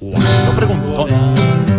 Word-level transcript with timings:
Juanito 0.00 0.52
preguntó. 0.56 1.06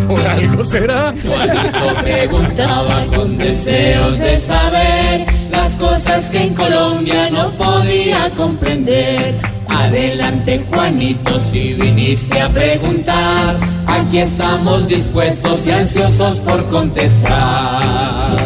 ¿Por 0.08 0.20
algo 0.26 0.64
será? 0.64 1.14
Juanito 1.26 2.02
preguntaba 2.02 3.06
con 3.06 3.38
deseos 3.38 4.18
de 4.18 4.38
saber 4.38 5.26
las 5.50 5.74
cosas 5.76 6.28
que 6.28 6.44
en 6.44 6.54
Colombia 6.54 7.30
no 7.30 7.56
podía 7.56 8.30
comprender. 8.36 9.36
Adelante 9.68 10.66
Juanito, 10.70 11.40
si 11.40 11.74
viniste 11.74 12.40
a 12.40 12.48
preguntar, 12.50 13.58
aquí 13.86 14.18
estamos 14.18 14.86
dispuestos 14.86 15.66
y 15.66 15.70
ansiosos 15.70 16.40
por 16.40 16.68
contestar. 16.68 18.36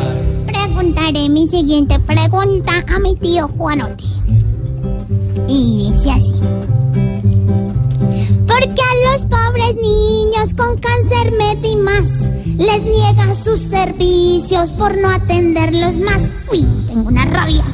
Preguntaré 0.46 1.28
mi 1.28 1.48
siguiente 1.48 1.98
pregunta 1.98 2.72
a 2.94 3.00
mi 3.00 3.16
tío 3.16 3.48
Juanote. 3.48 4.04
Y 5.48 5.90
dice 5.90 6.12
así. 6.12 6.53
Con 10.56 10.78
cáncer 10.78 11.32
Medimas 11.38 12.08
les 12.44 12.82
niega 12.82 13.34
sus 13.34 13.60
servicios 13.60 14.72
por 14.72 14.96
no 14.96 15.10
atenderlos 15.10 15.96
más? 15.96 16.22
Uy, 16.50 16.62
tengo 16.86 17.08
una 17.08 17.24
rabia. 17.24 17.64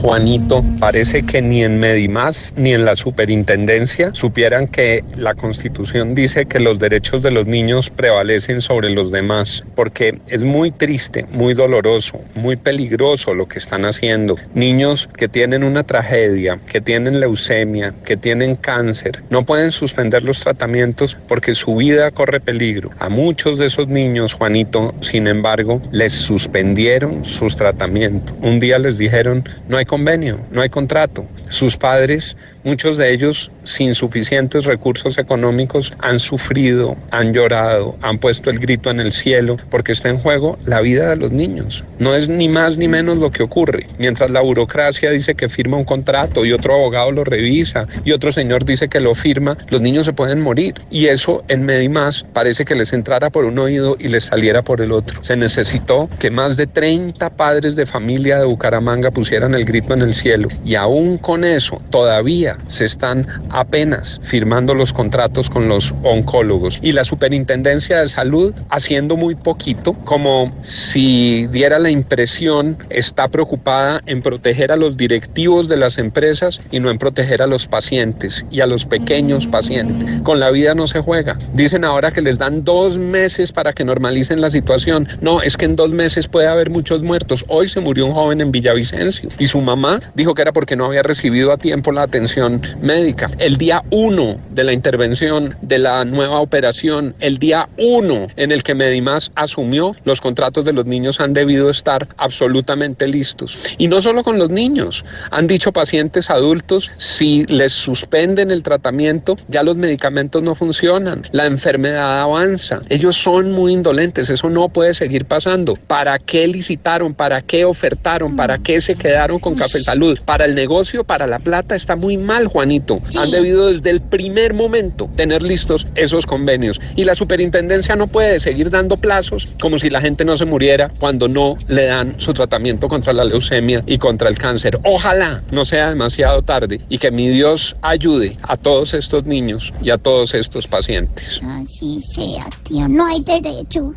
Juanito, 0.00 0.64
parece 0.78 1.24
que 1.24 1.42
ni 1.42 1.64
en 1.64 1.80
Medimás 1.80 2.54
ni 2.56 2.72
en 2.72 2.84
la 2.84 2.94
superintendencia 2.94 4.10
supieran 4.14 4.68
que 4.68 5.02
la 5.16 5.34
constitución 5.34 6.14
dice 6.14 6.46
que 6.46 6.60
los 6.60 6.78
derechos 6.78 7.20
de 7.20 7.32
los 7.32 7.46
niños 7.46 7.90
prevalecen 7.90 8.60
sobre 8.60 8.90
los 8.90 9.10
demás, 9.10 9.64
porque 9.74 10.20
es 10.28 10.44
muy 10.44 10.70
triste, 10.70 11.26
muy 11.32 11.52
doloroso, 11.52 12.20
muy 12.36 12.54
peligroso 12.54 13.34
lo 13.34 13.48
que 13.48 13.58
están 13.58 13.84
haciendo. 13.84 14.36
Niños 14.54 15.08
que 15.16 15.26
tienen 15.26 15.64
una 15.64 15.82
tragedia, 15.82 16.60
que 16.70 16.80
tienen 16.80 17.18
leucemia, 17.18 17.92
que 18.04 18.16
tienen 18.16 18.54
cáncer, 18.54 19.24
no 19.30 19.44
pueden 19.44 19.72
suspender 19.72 20.22
los 20.22 20.38
tratamientos 20.38 21.16
porque 21.26 21.56
su 21.56 21.74
vida 21.74 22.12
corre 22.12 22.38
peligro. 22.38 22.92
A 23.00 23.08
muchos 23.08 23.58
de 23.58 23.66
esos 23.66 23.88
niños, 23.88 24.34
Juanito, 24.34 24.94
sin 25.00 25.26
embargo, 25.26 25.82
les 25.90 26.12
suspendieron 26.12 27.24
sus 27.24 27.56
tratamientos. 27.56 28.36
Un 28.40 28.60
día 28.60 28.78
les 28.78 28.96
dijeron, 28.96 29.42
no 29.66 29.76
hay 29.76 29.87
convenio, 29.88 30.46
no 30.52 30.60
hay 30.62 30.68
contrato. 30.68 31.26
Sus 31.48 31.76
padres, 31.76 32.36
muchos 32.68 32.98
de 32.98 33.14
ellos 33.14 33.50
sin 33.64 33.94
suficientes 33.94 34.66
recursos 34.66 35.16
económicos, 35.16 35.90
han 36.00 36.18
sufrido, 36.18 36.96
han 37.10 37.32
llorado, 37.32 37.96
han 38.02 38.18
puesto 38.18 38.50
el 38.50 38.58
grito 38.58 38.90
en 38.90 39.00
el 39.00 39.12
cielo 39.12 39.56
porque 39.70 39.92
está 39.92 40.10
en 40.10 40.18
juego 40.18 40.58
la 40.66 40.82
vida 40.82 41.08
de 41.08 41.16
los 41.16 41.32
niños. 41.32 41.82
No 41.98 42.14
es 42.14 42.28
ni 42.28 42.46
más 42.46 42.76
ni 42.76 42.86
menos 42.86 43.16
lo 43.16 43.30
que 43.30 43.42
ocurre. 43.42 43.86
Mientras 43.96 44.30
la 44.30 44.42
burocracia 44.42 45.10
dice 45.10 45.34
que 45.34 45.48
firma 45.48 45.78
un 45.78 45.84
contrato 45.84 46.44
y 46.44 46.52
otro 46.52 46.74
abogado 46.74 47.10
lo 47.10 47.24
revisa 47.24 47.88
y 48.04 48.12
otro 48.12 48.32
señor 48.32 48.66
dice 48.66 48.88
que 48.88 49.00
lo 49.00 49.14
firma, 49.14 49.56
los 49.70 49.80
niños 49.80 50.04
se 50.04 50.12
pueden 50.12 50.42
morir. 50.42 50.74
Y 50.90 51.06
eso 51.06 51.42
en 51.48 51.64
Medimás 51.64 52.26
parece 52.34 52.66
que 52.66 52.74
les 52.74 52.92
entrara 52.92 53.30
por 53.30 53.46
un 53.46 53.58
oído 53.58 53.96
y 53.98 54.08
les 54.08 54.24
saliera 54.24 54.60
por 54.60 54.82
el 54.82 54.92
otro. 54.92 55.24
Se 55.24 55.36
necesitó 55.36 56.10
que 56.18 56.30
más 56.30 56.58
de 56.58 56.66
30 56.66 57.30
padres 57.30 57.76
de 57.76 57.86
familia 57.86 58.38
de 58.38 58.44
Bucaramanga 58.44 59.10
pusieran 59.10 59.54
el 59.54 59.64
grito 59.64 59.94
en 59.94 60.02
el 60.02 60.14
cielo. 60.14 60.48
Y 60.66 60.74
aún 60.74 61.16
con 61.16 61.44
eso, 61.44 61.80
todavía 61.88 62.57
se 62.66 62.84
están 62.84 63.26
apenas 63.50 64.20
firmando 64.22 64.74
los 64.74 64.92
contratos 64.92 65.50
con 65.50 65.68
los 65.68 65.94
oncólogos. 66.02 66.78
Y 66.82 66.92
la 66.92 67.04
Superintendencia 67.04 68.00
de 68.00 68.08
Salud 68.08 68.54
haciendo 68.70 69.16
muy 69.16 69.34
poquito, 69.34 69.94
como 70.04 70.52
si 70.62 71.46
diera 71.48 71.78
la 71.78 71.90
impresión, 71.90 72.78
está 72.90 73.28
preocupada 73.28 74.00
en 74.06 74.22
proteger 74.22 74.72
a 74.72 74.76
los 74.76 74.96
directivos 74.96 75.68
de 75.68 75.76
las 75.76 75.98
empresas 75.98 76.60
y 76.70 76.80
no 76.80 76.90
en 76.90 76.98
proteger 76.98 77.42
a 77.42 77.46
los 77.46 77.66
pacientes 77.66 78.44
y 78.50 78.60
a 78.60 78.66
los 78.66 78.84
pequeños 78.84 79.46
pacientes. 79.46 80.22
Con 80.22 80.40
la 80.40 80.50
vida 80.50 80.74
no 80.74 80.86
se 80.86 81.00
juega. 81.00 81.38
Dicen 81.54 81.84
ahora 81.84 82.12
que 82.12 82.22
les 82.22 82.38
dan 82.38 82.64
dos 82.64 82.96
meses 82.96 83.52
para 83.52 83.72
que 83.72 83.84
normalicen 83.84 84.40
la 84.40 84.50
situación. 84.50 85.08
No, 85.20 85.42
es 85.42 85.56
que 85.56 85.64
en 85.64 85.76
dos 85.76 85.90
meses 85.90 86.28
puede 86.28 86.48
haber 86.48 86.70
muchos 86.70 87.02
muertos. 87.02 87.44
Hoy 87.48 87.68
se 87.68 87.80
murió 87.80 88.06
un 88.06 88.12
joven 88.12 88.40
en 88.40 88.52
Villavicencio 88.52 89.28
y 89.38 89.46
su 89.46 89.60
mamá 89.60 90.00
dijo 90.14 90.34
que 90.34 90.42
era 90.42 90.52
porque 90.52 90.76
no 90.76 90.86
había 90.86 91.02
recibido 91.02 91.52
a 91.52 91.58
tiempo 91.58 91.92
la 91.92 92.02
atención 92.02 92.37
médica. 92.80 93.30
El 93.38 93.56
día 93.56 93.82
uno 93.90 94.38
de 94.50 94.64
la 94.64 94.72
intervención 94.72 95.56
de 95.62 95.78
la 95.78 96.04
nueva 96.04 96.40
operación, 96.40 97.14
el 97.20 97.38
día 97.38 97.68
uno 97.76 98.28
en 98.36 98.52
el 98.52 98.62
que 98.62 98.74
Medimás 98.74 99.30
asumió, 99.34 99.94
los 100.04 100.20
contratos 100.20 100.64
de 100.64 100.72
los 100.72 100.86
niños 100.86 101.20
han 101.20 101.32
debido 101.32 101.70
estar 101.70 102.08
absolutamente 102.16 103.06
listos. 103.06 103.58
Y 103.78 103.88
no 103.88 104.00
solo 104.00 104.22
con 104.22 104.38
los 104.38 104.50
niños, 104.50 105.04
han 105.30 105.46
dicho 105.46 105.72
pacientes 105.72 106.30
adultos, 106.30 106.90
si 106.96 107.44
les 107.46 107.72
suspenden 107.72 108.50
el 108.50 108.62
tratamiento, 108.62 109.36
ya 109.48 109.62
los 109.62 109.76
medicamentos 109.76 110.42
no 110.42 110.54
funcionan, 110.54 111.22
la 111.32 111.46
enfermedad 111.46 112.20
avanza. 112.20 112.80
Ellos 112.88 113.16
son 113.16 113.52
muy 113.52 113.72
indolentes, 113.72 114.30
eso 114.30 114.50
no 114.50 114.68
puede 114.68 114.94
seguir 114.94 115.24
pasando. 115.24 115.74
¿Para 115.86 116.18
qué 116.18 116.46
licitaron? 116.46 117.14
¿Para 117.14 117.42
qué 117.42 117.64
ofertaron? 117.64 118.36
¿Para 118.36 118.58
qué 118.58 118.80
se 118.80 118.94
quedaron 118.94 119.38
con 119.38 119.54
Café 119.54 119.80
Salud? 119.80 120.18
Para 120.24 120.44
el 120.44 120.54
negocio, 120.54 121.04
para 121.04 121.26
la 121.26 121.38
plata, 121.38 121.74
está 121.74 121.96
muy 121.96 122.16
mal, 122.16 122.27
Juanito. 122.46 123.00
Han 123.16 123.30
debido 123.30 123.68
desde 123.68 123.90
el 123.90 124.00
primer 124.00 124.54
momento 124.54 125.08
tener 125.16 125.42
listos 125.42 125.86
esos 125.94 126.26
convenios. 126.26 126.80
Y 126.96 127.04
la 127.04 127.14
superintendencia 127.14 127.96
no 127.96 128.06
puede 128.06 128.40
seguir 128.40 128.70
dando 128.70 128.96
plazos 128.96 129.48
como 129.60 129.78
si 129.78 129.90
la 129.90 130.00
gente 130.00 130.24
no 130.24 130.36
se 130.36 130.44
muriera 130.44 130.90
cuando 130.98 131.28
no 131.28 131.56
le 131.66 131.86
dan 131.86 132.14
su 132.18 132.34
tratamiento 132.34 132.88
contra 132.88 133.12
la 133.12 133.24
leucemia 133.24 133.82
y 133.86 133.98
contra 133.98 134.28
el 134.28 134.38
cáncer. 134.38 134.78
Ojalá 134.84 135.42
no 135.50 135.64
sea 135.64 135.88
demasiado 135.88 136.42
tarde 136.42 136.80
y 136.88 136.98
que 136.98 137.10
mi 137.10 137.28
Dios 137.28 137.76
ayude 137.82 138.36
a 138.42 138.56
todos 138.56 138.94
estos 138.94 139.24
niños 139.24 139.72
y 139.82 139.90
a 139.90 139.98
todos 139.98 140.34
estos 140.34 140.66
pacientes. 140.66 141.40
Así 141.42 142.00
sea, 142.00 142.44
tío, 142.62 142.88
no 142.88 143.06
hay 143.06 143.22
derecho. 143.22 143.92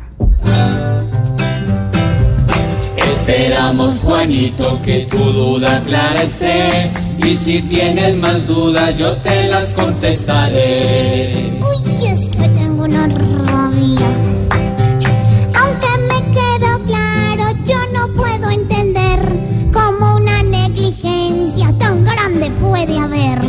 Esperamos, 2.96 4.02
Juanito, 4.02 4.80
que 4.82 5.06
tu 5.08 5.18
duda 5.18 5.80
clara 5.86 6.22
esté. 6.22 6.90
Y 7.24 7.36
si 7.36 7.62
tienes 7.62 8.18
más 8.18 8.46
dudas, 8.46 8.98
yo 8.98 9.16
te 9.18 9.44
las 9.44 9.72
contestaré. 9.74 11.52
Uy, 11.60 12.06
es 12.06 12.28
que 12.28 12.48
tengo 12.48 12.84
una 12.84 13.06
rabia. 13.06 14.08
Aunque 15.54 15.88
me 16.08 16.20
quedó 16.32 16.78
claro, 16.84 17.44
yo 17.64 17.78
no 17.94 18.08
puedo 18.16 18.50
entender 18.50 19.20
cómo 19.72 20.16
una 20.16 20.42
negligencia 20.42 21.72
tan 21.78 22.04
grande 22.04 22.50
puede 22.60 22.98
haber. 22.98 23.40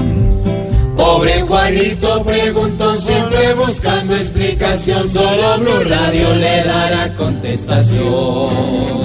Pobre 0.96 1.42
Juanito 1.42 2.24
preguntó 2.24 2.96
siempre 3.02 3.56
buscando 3.56 4.16
explicación. 4.16 5.10
Solo 5.10 5.58
Blue 5.60 5.84
Radio 5.90 6.36
le 6.36 6.64
dará 6.64 7.14
contestación. 7.16 8.04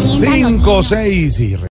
Entiéndalo. 0.02 0.48
Cinco, 0.48 0.82
seis 0.82 1.40
y... 1.40 1.58